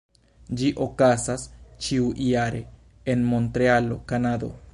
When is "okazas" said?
0.85-1.43